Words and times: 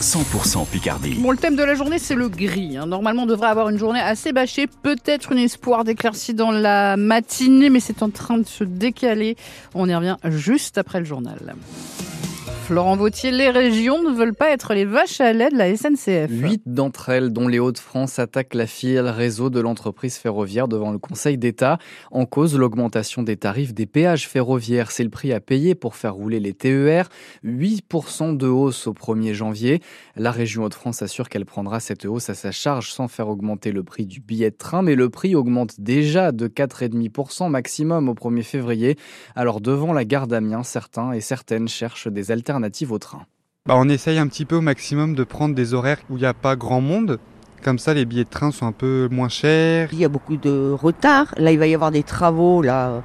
100% 0.00 0.66
Picardie. 0.66 1.14
Bon, 1.14 1.30
le 1.30 1.36
thème 1.36 1.56
de 1.56 1.62
la 1.62 1.74
journée, 1.74 1.98
c'est 1.98 2.14
le 2.14 2.28
gris. 2.28 2.76
hein. 2.76 2.86
Normalement, 2.86 3.24
on 3.24 3.26
devrait 3.26 3.48
avoir 3.48 3.68
une 3.68 3.78
journée 3.78 4.00
assez 4.00 4.32
bâchée. 4.32 4.66
Peut-être 4.82 5.32
un 5.32 5.36
espoir 5.36 5.84
d'éclaircie 5.84 6.34
dans 6.34 6.50
la 6.50 6.96
matinée, 6.96 7.70
mais 7.70 7.80
c'est 7.80 8.02
en 8.02 8.10
train 8.10 8.38
de 8.38 8.46
se 8.46 8.64
décaler. 8.64 9.36
On 9.74 9.88
y 9.88 9.94
revient 9.94 10.16
juste 10.24 10.78
après 10.78 11.00
le 11.00 11.04
journal. 11.04 11.54
Florent 12.68 12.96
Vautier, 12.96 13.30
les 13.30 13.48
régions 13.48 14.02
ne 14.02 14.14
veulent 14.14 14.34
pas 14.34 14.50
être 14.50 14.74
les 14.74 14.84
vaches 14.84 15.22
à 15.22 15.32
lait 15.32 15.48
de 15.48 15.56
la 15.56 15.74
SNCF. 15.74 16.30
Huit 16.30 16.60
d'entre 16.66 17.08
elles, 17.08 17.32
dont 17.32 17.48
les 17.48 17.58
Hauts-de-France, 17.58 18.18
attaquent 18.18 18.52
la 18.52 18.66
filiale 18.66 19.08
réseau 19.08 19.48
de 19.48 19.58
l'entreprise 19.58 20.18
ferroviaire 20.18 20.68
devant 20.68 20.92
le 20.92 20.98
Conseil 20.98 21.38
d'État. 21.38 21.78
En 22.10 22.26
cause, 22.26 22.58
l'augmentation 22.58 23.22
des 23.22 23.38
tarifs 23.38 23.72
des 23.72 23.86
péages 23.86 24.28
ferroviaires. 24.28 24.90
C'est 24.90 25.02
le 25.02 25.08
prix 25.08 25.32
à 25.32 25.40
payer 25.40 25.74
pour 25.74 25.96
faire 25.96 26.12
rouler 26.12 26.40
les 26.40 26.52
TER. 26.52 27.08
8% 27.42 28.36
de 28.36 28.46
hausse 28.46 28.86
au 28.86 28.92
1er 28.92 29.32
janvier. 29.32 29.80
La 30.14 30.30
région 30.30 30.64
Hauts-de-France 30.64 31.00
assure 31.00 31.30
qu'elle 31.30 31.46
prendra 31.46 31.80
cette 31.80 32.04
hausse 32.04 32.28
à 32.28 32.34
sa 32.34 32.50
charge 32.50 32.92
sans 32.92 33.08
faire 33.08 33.30
augmenter 33.30 33.72
le 33.72 33.82
prix 33.82 34.04
du 34.04 34.20
billet 34.20 34.50
de 34.50 34.56
train. 34.56 34.82
Mais 34.82 34.94
le 34.94 35.08
prix 35.08 35.34
augmente 35.34 35.80
déjà 35.80 36.32
de 36.32 36.48
4,5% 36.48 37.48
maximum 37.48 38.10
au 38.10 38.14
1er 38.14 38.42
février. 38.42 38.98
Alors 39.34 39.62
devant 39.62 39.94
la 39.94 40.04
gare 40.04 40.26
d'Amiens, 40.26 40.64
certains 40.64 41.12
et 41.12 41.22
certaines 41.22 41.66
cherchent 41.66 42.08
des 42.08 42.30
alternatives 42.30 42.57
au 42.90 42.98
train. 42.98 43.22
Bah, 43.66 43.74
on 43.76 43.88
essaye 43.88 44.18
un 44.18 44.26
petit 44.26 44.44
peu 44.44 44.56
au 44.56 44.60
maximum 44.60 45.14
de 45.14 45.24
prendre 45.24 45.54
des 45.54 45.74
horaires 45.74 45.98
où 46.10 46.16
il 46.16 46.20
n'y 46.20 46.26
a 46.26 46.34
pas 46.34 46.56
grand 46.56 46.80
monde. 46.80 47.18
Comme 47.62 47.78
ça, 47.78 47.92
les 47.92 48.04
billets 48.04 48.24
de 48.24 48.30
train 48.30 48.50
sont 48.50 48.66
un 48.66 48.72
peu 48.72 49.08
moins 49.10 49.28
chers. 49.28 49.88
Il 49.92 49.98
y 49.98 50.04
a 50.04 50.08
beaucoup 50.08 50.36
de 50.36 50.70
retard. 50.70 51.34
Là, 51.36 51.50
il 51.50 51.58
va 51.58 51.66
y 51.66 51.74
avoir 51.74 51.90
des 51.90 52.04
travaux. 52.04 52.62
Là, 52.62 53.02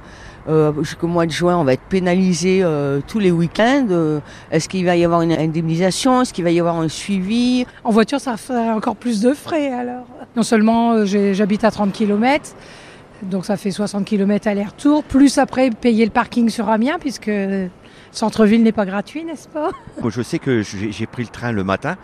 euh, 0.48 0.72
jusqu'au 0.82 1.06
mois 1.06 1.26
de 1.26 1.30
juin, 1.30 1.56
on 1.56 1.64
va 1.64 1.72
être 1.72 1.82
pénalisé 1.82 2.60
euh, 2.62 3.00
tous 3.06 3.18
les 3.18 3.30
week-ends. 3.30 3.88
Euh, 3.90 4.20
Est-ce 4.50 4.68
qu'il 4.68 4.84
va 4.84 4.96
y 4.96 5.04
avoir 5.04 5.22
une 5.22 5.32
indemnisation? 5.32 6.22
Est-ce 6.22 6.32
qu'il 6.32 6.44
va 6.44 6.50
y 6.50 6.60
avoir 6.60 6.76
un 6.76 6.88
suivi? 6.88 7.66
En 7.82 7.90
voiture, 7.90 8.20
ça 8.20 8.36
fait 8.36 8.70
encore 8.70 8.96
plus 8.96 9.20
de 9.20 9.32
frais 9.32 9.72
alors. 9.72 10.06
Non 10.36 10.42
seulement 10.42 11.04
j'habite 11.04 11.64
à 11.64 11.70
30 11.70 11.92
km, 11.92 12.54
donc 13.22 13.46
ça 13.46 13.56
fait 13.56 13.70
60 13.70 14.04
km 14.04 14.48
aller-retour, 14.48 15.04
plus 15.04 15.38
après 15.38 15.70
payer 15.70 16.04
le 16.04 16.10
parking 16.10 16.48
sur 16.48 16.68
Amiens, 16.68 16.98
puisque 16.98 17.30
centre-ville 18.16 18.62
n'est 18.62 18.72
pas 18.72 18.86
gratuit, 18.86 19.24
n'est-ce 19.24 19.48
pas? 19.48 19.70
Moi, 20.00 20.10
je 20.10 20.22
sais 20.22 20.38
que 20.38 20.62
j'ai 20.62 21.06
pris 21.06 21.22
le 21.22 21.28
train 21.28 21.52
le 21.52 21.64
matin, 21.64 21.96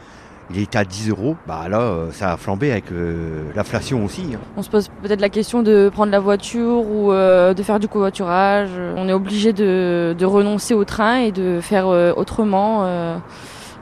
il 0.52 0.58
était 0.60 0.78
à 0.78 0.84
10 0.84 1.10
euros. 1.10 1.36
Bah 1.46 1.68
là, 1.68 1.80
euh, 1.80 2.10
ça 2.12 2.32
a 2.32 2.36
flambé 2.36 2.72
avec 2.72 2.90
euh, 2.92 3.44
l'inflation 3.54 4.04
aussi. 4.04 4.22
hein. 4.34 4.40
On 4.56 4.62
se 4.62 4.70
pose 4.70 4.88
peut-être 5.02 5.20
la 5.20 5.28
question 5.28 5.62
de 5.62 5.88
prendre 5.92 6.10
la 6.10 6.18
voiture 6.20 6.84
ou 6.90 7.12
euh, 7.12 7.54
de 7.54 7.62
faire 7.62 7.78
du 7.78 7.86
covoiturage. 7.88 8.70
On 8.96 9.08
est 9.08 9.12
obligé 9.12 9.52
de, 9.52 10.14
de 10.18 10.24
renoncer 10.26 10.74
au 10.74 10.84
train 10.84 11.18
et 11.18 11.30
de 11.32 11.60
faire 11.60 11.86
euh, 11.86 12.12
autrement, 12.16 12.84
euh, 12.84 13.16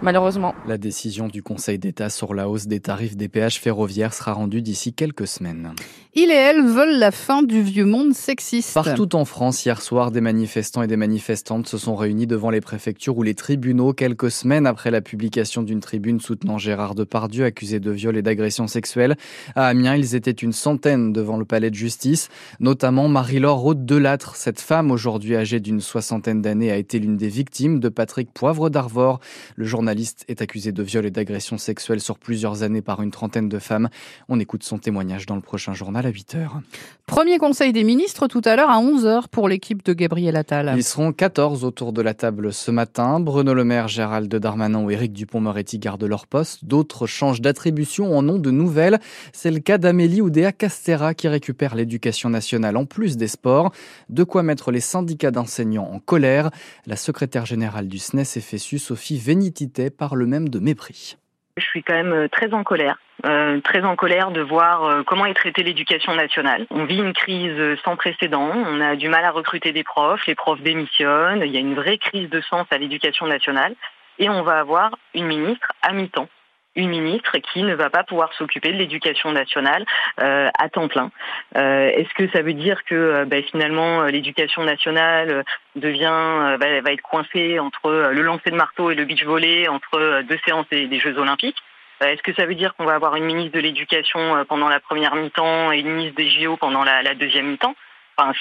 malheureusement. 0.03 0.55
La 0.67 0.77
décision 0.77 1.29
du 1.29 1.43
Conseil 1.43 1.79
d'État 1.79 2.11
sur 2.11 2.35
la 2.35 2.49
hausse 2.51 2.67
des 2.67 2.81
tarifs 2.81 3.17
des 3.17 3.29
péages 3.29 3.59
ferroviaires 3.61 4.13
sera 4.13 4.35
rendue 4.35 4.61
d'ici 4.61 4.93
quelques 4.93 5.27
semaines. 5.27 5.73
Ils 6.21 6.33
et 6.33 6.35
elles 6.35 6.65
veulent 6.65 6.99
la 6.99 7.13
fin 7.13 7.45
du 7.45 7.63
vieux 7.63 7.85
monde 7.85 8.13
sexiste. 8.13 8.75
Partout 8.75 9.15
en 9.15 9.25
France, 9.25 9.65
hier 9.65 9.81
soir, 9.81 10.11
des 10.11 10.21
manifestants 10.21 10.83
et 10.83 10.89
des 10.89 10.97
manifestantes 10.97 11.69
se 11.69 11.79
sont 11.79 11.95
réunis 11.95 12.27
devant 12.27 12.51
les 12.51 12.61
préfectures 12.61 13.17
ou 13.17 13.23
les 13.23 13.37
tribunaux 13.37 13.93
quelques 13.93 14.33
semaines 14.33 14.67
après 14.67 14.91
la 14.91 15.01
publication 15.01 15.63
d'une 15.63 15.79
tribune 15.79 16.19
soutenant 16.19 16.59
Gérard 16.59 16.97
Depardieu 16.97 17.45
accusé 17.45 17.79
de 17.79 17.93
viol 17.93 18.17
et 18.17 18.23
d'agression 18.23 18.67
sexuelle. 18.67 19.15
À 19.55 19.69
Amiens, 19.69 19.95
ils 19.95 20.17
étaient 20.17 20.33
une 20.33 20.53
centaine 20.53 21.13
devant 21.13 21.37
le 21.37 21.45
palais 21.45 21.71
de 21.71 21.77
justice, 21.77 22.31
notamment 22.59 23.07
Marie-Laure 23.07 23.77
Delattre. 23.77 24.35
Cette 24.35 24.61
femme, 24.61 24.91
aujourd'hui 24.91 25.37
âgée 25.37 25.61
d'une 25.61 25.81
soixantaine 25.81 26.43
d'années, 26.43 26.73
a 26.73 26.79
été 26.79 26.99
l'une 26.99 27.17
des 27.17 27.29
victimes 27.29 27.79
de 27.79 27.89
Patrick 27.89 28.33
Poivre 28.33 28.71
d'Arvor. 28.71 29.21
Le 29.55 29.67
journaliste 29.67 30.25
est 30.27 30.43
accusé 30.43 30.73
de 30.73 30.83
viol 30.83 31.07
et 31.07 31.13
d'agression 31.13 31.59
sexuelle 31.59 32.01
sur 32.01 32.19
plusieurs 32.19 32.65
années 32.65 32.83
par 32.83 33.03
une 33.03 33.13
trentaine 33.13 33.49
de 33.49 33.61
femmes. 33.61 33.89
On 34.29 34.41
écoute 34.41 34.65
son 34.65 34.79
témoignage 34.79 35.25
dans 35.25 35.37
le 35.37 35.43
prochain 35.43 35.75
journal 35.75 36.08
à 36.09 36.11
8 36.11 36.35
heures. 36.35 36.61
Premier 37.07 37.39
conseil 37.39 37.73
des 37.73 37.85
ministres 37.85 38.27
tout 38.27 38.43
à 38.45 38.57
l'heure 38.57 38.69
à 38.69 38.83
11h 38.83 39.29
pour 39.31 39.49
l'équipe 39.49 39.83
de 39.85 39.93
Gabriel 39.93 40.37
Attal. 40.37 40.75
Ils 40.77 40.85
seront 40.85 41.13
14 41.13 41.65
autour 41.65 41.93
de 41.93 42.03
la 42.03 42.13
table 42.13 42.53
ce 42.53 42.71
matin. 42.71 43.21
Bruno 43.21 43.55
Le 43.55 43.65
Maire, 43.65 43.89
Gérald 43.89 44.35
Darmanin 44.35 44.85
ou 44.85 44.91
Éric 44.91 45.13
Dupont-Moretti 45.13 45.79
gardent 45.79 46.05
leur 46.05 46.27
poste. 46.27 46.65
D'autres 46.65 47.07
changent 47.07 47.41
d'attribution 47.41 48.17
en 48.17 48.29
ont 48.29 48.39
de 48.39 48.51
nouvelles. 48.51 48.99
C'est 49.33 49.51
le 49.51 49.61
cas 49.61 49.79
d'Amélie 49.79 50.21
Oudéa 50.21 50.53
Castera 50.53 51.15
qui 51.15 51.29
récupère 51.29 51.75
l'éducation 51.75 52.29
nationale 52.31 52.77
en 52.77 52.85
plus 52.85 53.17
des 53.17 53.29
sports. 53.29 53.73
De 54.09 54.25
quoi 54.25 54.43
mettre 54.43 54.71
les 54.71 54.81
syndicats 54.81 55.31
d'enseignants 55.31 55.91
en 55.93 56.01
colère. 56.01 56.51
La 56.87 56.97
secrétaire 56.97 57.47
générale 57.47 57.89
du 57.89 57.99
SNES 57.99 58.25
FSU, 58.25 58.79
Sophie 58.79 59.19
Vénitité, 59.19 59.91
parle 59.91 60.27
même 60.27 60.49
de 60.49 60.59
mépris. 60.59 61.17
Je 61.59 61.65
suis 61.65 61.83
quand 61.83 61.95
même 61.95 62.13
euh, 62.13 62.29
très 62.29 62.55
en 62.55 62.63
colère, 62.63 62.99
euh, 63.27 63.61
très 63.61 63.85
en 63.85 63.97
colère 63.97 64.31
de 64.31 64.41
voir 64.41 64.85
euh, 64.85 65.03
comment 65.03 65.27
est 65.27 65.35
traitée 65.35 65.63
l'éducation 65.63 66.15
nationale. 66.15 66.67
On 66.71 66.85
vit 66.85 66.99
une 66.99 67.13
crise 67.13 67.77
sans 67.85 67.97
précédent, 67.97 68.53
on 68.55 68.81
a 68.81 68.97
du 68.97 69.09
mal 69.09 69.25
à 69.25 69.31
recruter 69.31 69.73
des 69.73 69.85
profs, 69.85 70.27
les 70.27 70.35
profs 70.35 70.61
démissionnent, 70.61 71.43
il 71.45 71.51
y 71.53 71.57
a 71.57 71.61
une 71.61 71.75
vraie 71.75 71.99
crise 71.99 72.31
de 72.31 72.41
sens 72.43 72.67
à 72.71 72.79
l'éducation 72.79 73.27
nationale. 73.27 73.75
Et 74.21 74.29
on 74.29 74.43
va 74.43 74.59
avoir 74.59 74.97
une 75.15 75.27
ministre 75.27 75.69
à 75.83 75.93
mi-temps. 75.93 76.29
Une 76.79 76.91
ministre 76.91 77.39
qui 77.39 77.65
ne 77.65 77.75
va 77.75 77.91
pas 77.91 78.05
pouvoir 78.05 78.33
s'occuper 78.35 78.71
de 78.71 78.79
l'éducation 78.79 79.33
nationale 79.33 79.85
euh, 80.21 80.49
à 80.57 80.69
temps 80.69 80.87
plein. 80.87 81.11
Euh, 81.57 81.89
Est-ce 81.89 82.15
que 82.15 82.31
ça 82.31 82.41
veut 82.41 82.53
dire 82.53 82.85
que 82.85 82.95
euh, 82.95 83.25
ben, 83.25 83.43
finalement 83.43 84.05
l'éducation 84.05 84.63
nationale 84.63 85.45
devient 85.75 86.57
va, 86.61 86.93
être 86.93 87.03
coincée 87.03 87.59
entre 87.59 88.13
le 88.13 88.23
lancer 88.23 88.51
de 88.51 88.55
marteau 88.55 88.93
et 88.93 88.95
le 88.95 89.05
beach 89.07 89.25
volley, 89.25 89.67
entre 89.67 90.23
deux 90.23 90.39
séances 90.47 90.69
des, 90.71 90.87
des 90.87 91.01
Jeux 91.01 91.19
Olympiques? 91.19 91.59
Est-ce 92.01 92.23
que 92.23 92.33
ça 92.35 92.47
veut 92.47 92.55
dire 92.55 92.77
qu'on 92.77 92.85
va 92.85 92.95
avoir 92.95 93.17
une 93.17 93.25
ministre 93.25 93.57
de 93.57 93.61
l'Éducation 93.61 94.45
pendant 94.49 94.69
la 94.69 94.79
première 94.79 95.17
mi-temps 95.17 95.73
et 95.73 95.81
une 95.81 95.91
ministre 95.91 96.17
des 96.17 96.31
JO 96.31 96.57
pendant 96.57 96.85
la, 96.85 97.15
deuxième 97.17 97.49
mi-temps? 97.49 97.75
Enfin, 98.17 98.33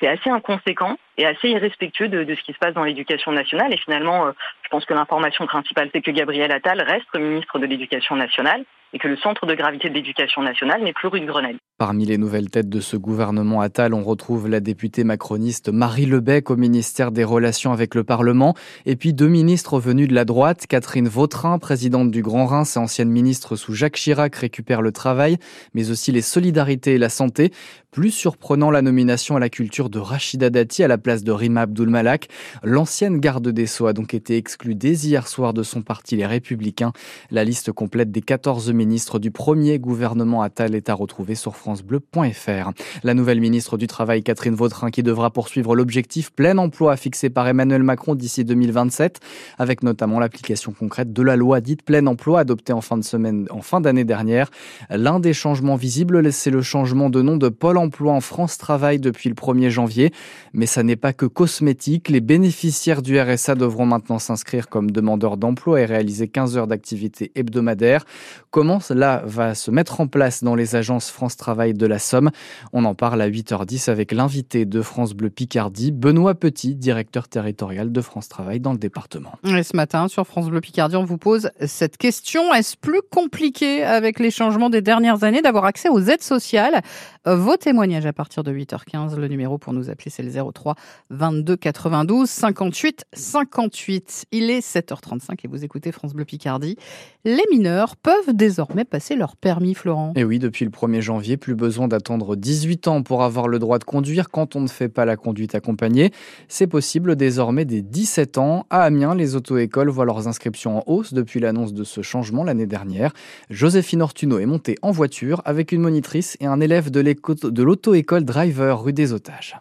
c'est 0.00 0.08
assez 0.08 0.30
inconséquent 0.30 0.96
et 1.16 1.26
assez 1.26 1.48
irrespectueux 1.48 2.08
de, 2.08 2.24
de 2.24 2.34
ce 2.34 2.42
qui 2.42 2.52
se 2.52 2.58
passe 2.58 2.74
dans 2.74 2.84
l'éducation 2.84 3.32
nationale. 3.32 3.72
Et 3.72 3.78
finalement, 3.78 4.26
euh, 4.26 4.32
je 4.62 4.68
pense 4.68 4.84
que 4.84 4.94
l'information 4.94 5.46
principale, 5.46 5.90
c'est 5.92 6.02
que 6.02 6.10
Gabriel 6.10 6.52
Attal 6.52 6.80
reste 6.82 7.14
ministre 7.14 7.58
de 7.58 7.66
l'Éducation 7.66 8.16
nationale 8.16 8.64
et 8.92 8.98
que 8.98 9.08
le 9.08 9.16
centre 9.16 9.46
de 9.46 9.54
gravité 9.54 9.88
de 9.88 9.94
l'éducation 9.94 10.42
nationale 10.42 10.82
n'est 10.82 10.92
plus 10.92 11.08
rue 11.08 11.20
de 11.20 11.26
Grenelle. 11.26 11.56
Parmi 11.78 12.04
les 12.04 12.18
nouvelles 12.18 12.50
têtes 12.50 12.68
de 12.68 12.80
ce 12.80 12.96
gouvernement 12.96 13.60
Attal, 13.60 13.94
on 13.94 14.02
retrouve 14.02 14.48
la 14.48 14.60
députée 14.60 15.04
macroniste 15.04 15.70
Marie 15.70 16.06
Lebec 16.06 16.50
au 16.50 16.56
ministère 16.56 17.10
des 17.10 17.24
Relations 17.24 17.72
avec 17.72 17.94
le 17.94 18.04
Parlement, 18.04 18.54
et 18.86 18.96
puis 18.96 19.12
deux 19.12 19.28
ministres 19.28 19.80
venus 19.80 20.08
de 20.08 20.14
la 20.14 20.24
droite, 20.24 20.66
Catherine 20.68 21.08
Vautrin, 21.08 21.58
présidente 21.58 22.10
du 22.10 22.22
Grand 22.22 22.46
Reims 22.46 22.76
et 22.76 22.78
ancienne 22.78 23.10
ministre 23.10 23.56
sous 23.56 23.74
Jacques 23.74 23.96
Chirac, 23.96 24.36
récupère 24.36 24.82
le 24.82 24.92
travail, 24.92 25.38
mais 25.74 25.90
aussi 25.90 26.12
les 26.12 26.22
solidarités 26.22 26.94
et 26.94 26.98
la 26.98 27.08
santé. 27.08 27.50
Plus 27.92 28.10
surprenant, 28.10 28.70
la 28.70 28.80
nomination 28.80 29.36
à 29.36 29.38
la 29.38 29.50
culture 29.50 29.90
de 29.90 29.98
Rachida 29.98 30.48
Dati 30.48 30.82
à 30.82 30.88
la 30.88 30.96
place 30.96 31.24
de 31.24 31.30
Rima 31.30 31.62
Abdul-Malak. 31.62 32.28
L'ancienne 32.62 33.20
garde 33.20 33.48
des 33.48 33.66
Sceaux 33.66 33.86
a 33.86 33.92
donc 33.92 34.14
été 34.14 34.38
exclue 34.38 34.74
dès 34.74 34.94
hier 34.94 35.28
soir 35.28 35.52
de 35.52 35.62
son 35.62 35.82
parti 35.82 36.16
Les 36.16 36.24
Républicains. 36.24 36.92
La 37.30 37.44
liste 37.44 37.70
complète 37.70 38.10
des 38.10 38.22
14 38.22 38.72
ministres 38.84 39.20
du 39.20 39.30
premier 39.30 39.78
gouvernement 39.78 40.42
Attal 40.42 40.74
est 40.74 40.88
à 40.88 40.94
retrouver 40.94 41.36
sur 41.36 41.54
francebleu.fr. 41.54 42.72
La 43.04 43.14
nouvelle 43.14 43.40
ministre 43.40 43.76
du 43.76 43.86
Travail, 43.86 44.24
Catherine 44.24 44.56
Vautrin, 44.56 44.90
qui 44.90 45.04
devra 45.04 45.30
poursuivre 45.30 45.76
l'objectif 45.76 46.32
plein 46.32 46.58
emploi 46.58 46.96
fixé 46.96 47.30
par 47.30 47.46
Emmanuel 47.46 47.84
Macron 47.84 48.16
d'ici 48.16 48.44
2027, 48.44 49.20
avec 49.56 49.84
notamment 49.84 50.18
l'application 50.18 50.72
concrète 50.72 51.12
de 51.12 51.22
la 51.22 51.36
loi 51.36 51.60
dite 51.60 51.84
plein 51.84 52.04
emploi 52.08 52.40
adoptée 52.40 52.72
en 52.72 52.80
fin 52.80 52.98
de 52.98 53.04
semaine, 53.04 53.46
en 53.50 53.62
fin 53.62 53.80
d'année 53.80 54.02
dernière. 54.04 54.50
L'un 54.90 55.20
des 55.20 55.32
changements 55.32 55.76
visibles, 55.76 56.32
c'est 56.32 56.50
le 56.50 56.62
changement 56.62 57.08
de 57.08 57.22
nom 57.22 57.36
de 57.36 57.48
Pôle 57.48 57.78
emploi 57.78 58.12
en 58.12 58.20
France 58.20 58.58
Travail 58.58 58.98
depuis 58.98 59.28
le 59.28 59.36
1er 59.36 59.70
janvier. 59.70 60.12
Mais 60.52 60.66
ça 60.66 60.82
n'est 60.82 60.96
pas 60.96 61.12
que 61.12 61.26
cosmétique. 61.26 62.08
Les 62.08 62.20
bénéficiaires 62.20 63.02
du 63.02 63.20
RSA 63.20 63.54
devront 63.54 63.86
maintenant 63.86 64.18
s'inscrire 64.18 64.68
comme 64.68 64.90
demandeurs 64.90 65.36
d'emploi 65.36 65.80
et 65.80 65.84
réaliser 65.84 66.28
15 66.28 66.56
heures 66.56 66.66
d'activité 66.66 67.30
hebdomadaire. 67.34 68.04
Comment 68.50 68.71
cela 68.80 69.22
va 69.26 69.54
se 69.54 69.70
mettre 69.70 70.00
en 70.00 70.06
place 70.06 70.42
dans 70.42 70.54
les 70.54 70.76
agences 70.76 71.10
France 71.10 71.36
Travail 71.36 71.74
de 71.74 71.86
la 71.86 71.98
Somme 71.98 72.30
On 72.72 72.84
en 72.84 72.94
parle 72.94 73.20
à 73.20 73.28
8h10 73.28 73.90
avec 73.90 74.12
l'invité 74.12 74.64
de 74.64 74.82
France 74.82 75.14
Bleu 75.14 75.30
Picardie, 75.30 75.92
Benoît 75.92 76.34
Petit, 76.34 76.74
directeur 76.74 77.28
territorial 77.28 77.92
de 77.92 78.00
France 78.00 78.28
Travail 78.28 78.60
dans 78.60 78.72
le 78.72 78.78
département. 78.78 79.32
Et 79.44 79.62
ce 79.62 79.76
matin, 79.76 80.08
sur 80.08 80.26
France 80.26 80.48
Bleu 80.48 80.60
Picardie, 80.60 80.96
on 80.96 81.04
vous 81.04 81.18
pose 81.18 81.50
cette 81.66 81.96
question. 81.96 82.54
Est-ce 82.54 82.76
plus 82.76 83.02
compliqué 83.10 83.82
avec 83.82 84.18
les 84.18 84.30
changements 84.30 84.70
des 84.70 84.82
dernières 84.82 85.24
années 85.24 85.42
d'avoir 85.42 85.64
accès 85.64 85.88
aux 85.88 86.00
aides 86.00 86.22
sociales? 86.22 86.80
Euh, 87.26 87.36
Vos 87.36 87.56
témoignages 87.56 88.06
à 88.06 88.12
partir 88.12 88.42
de 88.42 88.52
8h15. 88.52 89.16
Le 89.16 89.28
numéro 89.28 89.58
pour 89.58 89.72
nous 89.72 89.90
appeler, 89.90 90.10
c'est 90.10 90.22
le 90.22 90.30
03 90.30 90.74
22 91.10 91.56
92 91.56 92.28
58 92.28 93.04
58. 93.12 94.26
Il 94.32 94.50
est 94.50 94.60
7h35 94.60 95.38
et 95.44 95.48
vous 95.48 95.64
écoutez 95.64 95.92
France 95.92 96.14
Bleu 96.14 96.24
Picardie. 96.24 96.76
Les 97.24 97.42
mineurs 97.50 97.96
peuvent 97.96 98.32
désormais 98.32 98.61
passer 98.84 99.16
leur 99.16 99.36
permis, 99.36 99.74
Florent. 99.74 100.12
Et 100.16 100.24
oui, 100.24 100.38
depuis 100.38 100.64
le 100.64 100.70
1er 100.70 101.00
janvier, 101.00 101.36
plus 101.36 101.54
besoin 101.54 101.88
d'attendre 101.88 102.36
18 102.36 102.88
ans 102.88 103.02
pour 103.02 103.22
avoir 103.22 103.48
le 103.48 103.58
droit 103.58 103.78
de 103.78 103.84
conduire 103.84 104.30
quand 104.30 104.56
on 104.56 104.60
ne 104.60 104.68
fait 104.68 104.88
pas 104.88 105.04
la 105.04 105.16
conduite 105.16 105.54
accompagnée. 105.54 106.10
C'est 106.48 106.66
possible 106.66 107.16
désormais 107.16 107.64
dès 107.64 107.82
17 107.82 108.38
ans. 108.38 108.66
À 108.70 108.82
Amiens, 108.82 109.14
les 109.14 109.36
auto-écoles 109.36 109.90
voient 109.90 110.04
leurs 110.04 110.28
inscriptions 110.28 110.78
en 110.78 110.82
hausse 110.86 111.12
depuis 111.14 111.40
l'annonce 111.40 111.72
de 111.72 111.84
ce 111.84 112.02
changement 112.02 112.44
l'année 112.44 112.66
dernière. 112.66 113.12
Joséphine 113.50 114.02
Ortuno 114.02 114.38
est 114.38 114.46
montée 114.46 114.76
en 114.82 114.90
voiture 114.90 115.42
avec 115.44 115.72
une 115.72 115.82
monitrice 115.82 116.36
et 116.40 116.46
un 116.46 116.60
élève 116.60 116.90
de 116.90 117.62
l'auto-école 117.62 118.24
Driver 118.24 118.82
rue 118.82 118.92
des 118.92 119.12
Otages. 119.12 119.56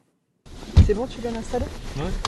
C'est 0.86 0.94
bon, 0.96 1.06
tu 1.08 1.22
viens 1.22 1.32
d'installer 1.32 1.66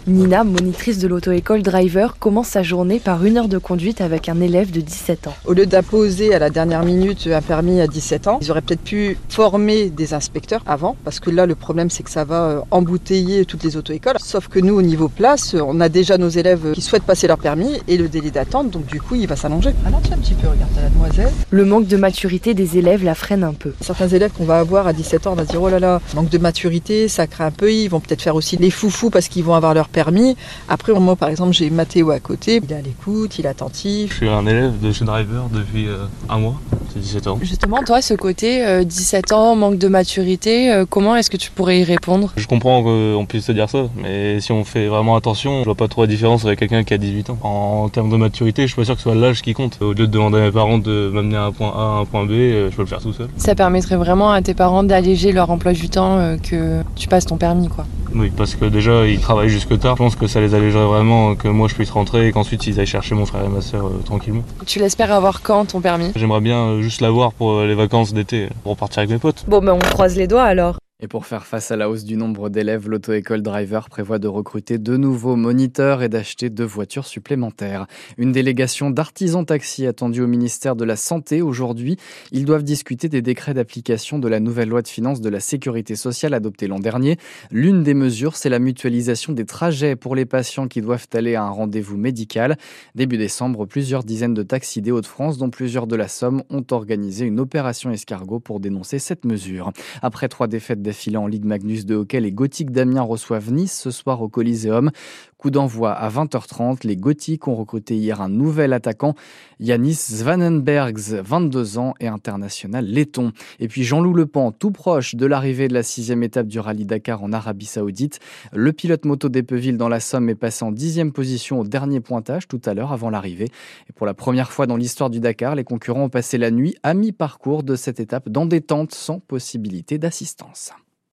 Nina, 0.06 0.44
monitrice 0.44 1.00
de 1.00 1.08
l'auto-école 1.08 1.64
Driver, 1.64 2.18
commence 2.20 2.50
sa 2.50 2.62
journée 2.62 3.00
par 3.00 3.26
une 3.26 3.38
heure 3.38 3.48
de 3.48 3.58
conduite 3.58 4.02
avec 4.02 4.30
un 4.30 4.40
élève 4.42 4.72
de 4.72 4.82
17 4.82 5.28
ans. 5.28 5.34
Au 5.46 5.54
lieu 5.54 5.66
d'apposer 5.66 6.34
à 6.34 6.40
la 6.40 6.50
dernière 6.50 6.84
minute 6.84 7.28
un 7.32 7.42
permis 7.42 7.82
à 7.82 7.88
17 7.88 8.28
ans, 8.28 8.40
ils 8.42 8.52
auraient 8.52 8.62
peut-être 8.62 8.84
pu 8.84 9.18
former 9.30 9.90
des 9.90 10.14
inspecteurs 10.14 10.62
avant, 10.66 10.96
parce 11.04 11.20
que 11.20 11.30
là, 11.30 11.46
le 11.46 11.56
problème, 11.56 11.90
c'est 11.90 12.04
que 12.04 12.12
ça 12.12 12.26
va 12.26 12.44
euh, 12.44 12.60
embouteiller 12.72 13.46
toutes 13.46 13.64
les 13.64 13.78
auto-écoles. 13.78 14.18
Sauf 14.20 14.48
que 14.50 14.60
nous, 14.60 14.76
au 14.76 14.82
niveau 14.82 15.08
place, 15.08 15.56
on 15.56 15.80
a 15.80 15.90
déjà 15.90 16.18
nos 16.18 16.30
élèves 16.30 16.74
qui 16.74 16.82
souhaitent 16.82 17.04
passer 17.04 17.28
leur 17.28 17.38
permis 17.40 17.80
et 17.88 17.98
le 17.98 18.08
délai 18.08 18.32
d'attente, 18.32 18.70
donc 18.70 18.86
du 18.86 19.02
coup, 19.02 19.16
il 19.16 19.28
va 19.28 19.36
s'allonger. 19.36 19.72
Ralentis 19.84 20.14
un 20.14 20.18
petit 20.18 20.36
peu, 20.36 20.48
regarde 20.48 20.72
la 20.76 20.90
demoiselle. 20.90 21.32
Le 21.50 21.66
manque 21.66 21.88
de 21.88 21.98
maturité 21.98 22.54
des 22.54 22.78
élèves 22.78 23.04
la 23.04 23.16
freine 23.16 23.44
un 23.44 23.54
peu. 23.54 23.74
Certains 23.82 24.10
élèves 24.10 24.32
qu'on 24.32 24.46
va 24.46 24.60
avoir 24.60 24.88
à 24.88 24.94
17 24.94 25.28
ans, 25.28 25.32
on 25.32 25.36
va 25.36 25.46
se 25.46 25.50
dire, 25.50 25.62
oh 25.62 25.70
là 25.70 25.80
là, 25.80 26.02
manque 26.14 26.30
de 26.30 26.38
maturité, 26.38 27.08
ça 27.08 27.28
craint 27.28 27.48
un 27.48 27.52
peu, 27.52 27.72
ils 27.72 27.88
vont 27.88 28.00
peut-être 28.00 28.22
faire 28.22 28.36
aussi 28.36 28.53
les 28.58 28.72
foufous 28.72 29.10
parce 29.10 29.28
qu'ils 29.28 29.44
vont 29.44 29.54
avoir 29.54 29.74
leur 29.74 29.90
permis. 29.90 30.36
Après, 30.68 30.94
moi, 30.94 31.16
par 31.16 31.30
exemple, 31.30 31.54
j'ai 31.54 31.70
Mathéo 31.70 32.12
à 32.12 32.20
côté. 32.20 32.60
Il 32.64 32.72
est 32.72 32.76
à 32.76 32.82
l'écoute, 32.82 33.40
il 33.40 33.46
est 33.46 33.50
attentif. 33.50 34.12
Je 34.12 34.18
suis 34.18 34.30
un 34.30 34.46
élève 34.46 34.80
de 34.80 34.92
Driver 35.04 35.50
depuis 35.52 35.88
euh, 35.88 36.06
un 36.30 36.40
mois. 36.40 36.60
C'est 36.94 37.00
17 37.00 37.28
ans. 37.28 37.40
Justement, 37.42 37.84
toi, 37.84 38.02
ce 38.02 38.14
côté 38.14 38.64
17 38.86 39.32
euh, 39.32 39.36
ans, 39.36 39.56
manque 39.56 39.80
de 39.80 39.88
maturité, 39.88 40.72
euh, 40.72 40.86
comment 40.88 41.16
est-ce 41.16 41.32
que 41.32 41.38
tu 41.38 41.50
pourrais 41.50 41.80
y 41.80 41.84
répondre? 41.84 42.32
Je 42.36 42.46
comprends 42.46 42.84
qu'on 42.84 43.26
puisse 43.26 43.46
se 43.46 43.52
dire 43.52 43.70
ça, 43.70 43.88
mais 43.96 44.40
si 44.40 44.52
on 44.52 44.64
fait 44.64 44.88
vraiment 44.88 45.16
attention, 45.16 45.62
je 45.62 45.66
vois 45.66 45.76
pas 45.76 45.88
trop 45.88 46.02
la 46.02 46.08
différence 46.08 46.46
avec 46.46 46.60
quelqu'un 46.60 46.84
qui 46.84 46.94
a 46.94 47.00
18 47.00 47.32
ans. 47.32 47.40
En 47.42 47.90
termes 47.90 48.12
de 48.12 48.18
maturité, 48.18 48.64
je 48.64 48.68
suis 48.68 48.76
pas 48.76 48.86
sûr 48.86 48.94
que 48.94 49.00
ce 49.00 49.10
soit 49.10 49.16
l'âge 49.16 49.42
qui 49.42 49.54
compte. 49.54 49.80
Au 49.82 49.94
lieu 49.94 49.96
de 49.96 50.06
demander 50.06 50.38
à 50.38 50.42
mes 50.42 50.52
parents 50.52 50.78
de 50.78 51.10
m'amener 51.12 51.38
à 51.38 51.46
un 51.46 51.52
point 51.52 51.74
A 51.76 51.82
à 51.82 52.02
un 52.02 52.06
point 52.06 52.26
B, 52.26 52.32
je 52.32 52.76
peux 52.76 52.84
le 52.84 52.88
faire 52.88 53.02
tout 53.02 53.14
seul. 53.14 53.28
Ça 53.38 53.56
permettrait 53.56 53.96
vraiment 53.96 54.32
à 54.32 54.42
tes 54.42 54.54
parents 54.54 54.84
d'alléger 54.84 55.32
leur 55.32 55.50
emploi 55.50 55.74
du 55.74 55.90
temps 55.90 56.38
que 56.44 56.84
tu 56.96 57.08
passes 57.08 57.26
ton 57.26 57.38
permis, 57.38 57.70
quoi. 57.70 57.86
Oui, 58.16 58.32
parce 58.36 58.56
que 58.56 58.66
déjà 58.66 59.08
ils 59.08 59.20
travaillent 59.20 59.50
jusque 59.50 59.78
tard. 59.80 59.96
Je 59.96 60.04
pense 60.04 60.16
que 60.16 60.28
ça 60.28 60.40
les 60.40 60.54
allégerait 60.54 60.86
vraiment 60.86 61.36
que 61.36 61.48
moi 61.48 61.68
je 61.68 61.74
puisse 61.74 61.90
rentrer 61.90 62.28
et 62.28 62.32
qu'ensuite 62.32 62.68
ils 62.68 62.80
aillent 62.80 62.86
chercher 62.86 63.16
mon 63.16 63.26
frère 63.26 63.46
et 63.46 63.50
ma 63.50 63.62
soeur 63.62 63.88
euh, 63.88 64.02
tranquillement. 64.06 64.44
Tu 64.66 64.80
l'espères 64.80 65.12
avoir 65.12 65.42
quand 65.42 65.66
ton 65.66 65.82
permis? 65.82 66.12
J'aimerais 66.16 66.42
bien 66.42 66.82
euh, 66.84 66.90
juste 66.90 67.02
l'avoir 67.02 67.34
pour 67.34 67.52
euh, 67.52 67.68
les 67.68 67.76
vacances 67.76 68.14
d'été, 68.14 68.50
pour 68.64 68.78
partir 68.78 69.00
avec 69.00 69.10
mes 69.10 69.20
potes. 69.20 69.46
Bon, 69.48 69.60
ben 69.60 69.74
on 69.74 69.80
croise 69.80 70.16
les 70.16 70.28
doigts 70.28 70.44
alors. 70.44 70.78
Et 71.04 71.10
pour 71.10 71.26
faire 71.26 71.46
face 71.46 71.70
à 71.70 71.76
la 71.76 71.90
hausse 71.90 72.06
du 72.06 72.16
nombre 72.16 72.48
d'élèves, 72.48 72.88
l'auto-école 72.88 73.42
Driver 73.42 73.90
prévoit 73.90 74.20
de 74.20 74.30
recruter 74.30 74.78
de 74.78 74.96
nouveaux 74.96 75.36
moniteurs 75.36 76.02
et 76.02 76.08
d'acheter 76.08 76.50
deux 76.50 76.64
voitures 76.64 77.06
supplémentaires. 77.06 77.88
Une 78.18 78.32
délégation 78.32 78.90
d'artisans 78.90 79.46
taxis 79.46 79.86
attendue 79.86 80.22
au 80.22 80.28
ministère 80.28 80.78
de 80.78 80.86
la 80.86 80.96
Santé 80.96 81.42
aujourd'hui. 81.42 81.98
Ils 82.32 82.46
doivent 82.46 82.64
discuter 82.64 83.10
des 83.10 83.22
décrets 83.22 83.54
d'application 83.54 84.18
de 84.18 84.30
la 84.30 84.40
nouvelle 84.40 84.70
loi 84.70 84.82
de 84.82 84.88
finances 84.88 85.20
de 85.20 85.28
la 85.28 85.42
sécurité 85.42 85.98
sociale 85.98 86.34
adoptée 86.34 86.68
l'an 86.68 86.80
dernier. 86.80 87.18
L'une 87.52 87.84
des 87.84 87.96
mesures, 87.96 88.38
c'est 88.38 88.48
la 88.48 88.60
mutualisation 88.60 89.34
des 89.34 89.46
trajets 89.46 89.98
pour 89.98 90.16
les 90.16 90.26
patients 90.26 90.70
qui 90.70 90.80
doivent 90.80 91.08
aller 91.16 91.36
à 91.36 91.44
un 91.44 91.50
rendez-vous 91.50 91.98
médical. 91.98 92.56
Début 92.96 93.18
décembre, 93.18 93.66
plusieurs 93.66 94.06
dizaines 94.06 94.36
de 94.36 94.44
taxis 94.44 94.82
des 94.82 94.92
Hauts-de-France, 94.92 95.38
dont 95.38 95.50
plusieurs 95.50 95.86
de 95.86 95.98
la 95.98 96.08
Somme, 96.08 96.44
ont 96.50 96.66
organisé 96.72 97.26
une 97.26 97.42
opération 97.42 97.92
escargot 97.92 98.40
pour 98.40 98.62
dénoncer 98.62 99.00
cette 99.00 99.26
mesure. 99.26 99.74
Après 100.02 100.30
trois 100.30 100.48
défaites 100.48 100.82
d'affilée 100.94 101.18
en 101.18 101.26
Ligue 101.26 101.46
Magnus 101.46 101.88
de 101.88 101.96
hockey, 101.96 102.20
les 102.20 102.32
Gothiques 102.32 102.70
d'Amiens 102.70 103.02
reçoivent 103.02 103.52
Nice 103.52 103.76
ce 103.76 103.90
soir 103.90 104.22
au 104.22 104.30
Coliseum. 104.30 104.92
Coup 105.38 105.50
d'envoi 105.50 105.92
à 105.92 106.08
20h30. 106.08 106.86
Les 106.88 106.96
Gothiques 106.96 107.48
ont 107.48 107.56
recruté 107.56 107.98
hier 107.98 108.22
un 108.22 108.30
nouvel 108.30 108.72
attaquant, 108.72 109.16
Yanis 109.60 109.96
Zvanenbergs, 110.12 111.20
22 111.26 111.80
ans 111.80 111.96
et 112.00 112.08
international 112.08 112.86
laiton. 112.86 113.32
Et 113.60 113.68
puis 113.68 113.84
Jean-Loup 113.84 114.14
Lepan, 114.14 114.52
tout 114.52 114.70
proche 114.70 115.16
de 115.16 115.26
l'arrivée 115.26 115.68
de 115.68 115.74
la 115.74 115.82
sixième 115.82 116.22
étape 116.22 116.48
du 116.48 116.60
rallye 116.60 116.86
Dakar 116.86 117.24
en 117.24 117.34
Arabie 117.34 117.66
Saoudite. 117.66 118.20
Le 118.54 118.72
pilote 118.72 119.04
moto 119.04 119.30
d'Epeville 119.30 119.78
dans 119.78 119.90
la 119.90 120.00
Somme 120.00 120.30
est 120.30 120.36
passé 120.36 120.64
en 120.64 120.72
dixième 120.72 121.12
position 121.12 121.60
au 121.60 121.64
dernier 121.66 122.02
pointage 122.02 122.48
tout 122.48 122.62
à 122.66 122.76
l'heure 122.76 122.94
avant 122.94 123.10
l'arrivée. 123.10 123.50
Et 123.90 123.94
pour 123.94 124.06
la 124.06 124.14
première 124.14 124.52
fois 124.52 124.68
dans 124.68 124.78
l'histoire 124.78 125.10
du 125.10 125.20
Dakar, 125.20 125.56
les 125.56 125.64
concurrents 125.64 126.04
ont 126.04 126.10
passé 126.10 126.38
la 126.38 126.52
nuit 126.52 126.76
à 126.84 126.94
mi-parcours 126.94 127.64
de 127.64 127.76
cette 127.76 128.00
étape 128.00 128.30
dans 128.30 128.46
des 128.46 128.62
tentes 128.62 128.94
sans 128.94 129.20
possibilité 129.20 129.98
d'assistance. 129.98 130.72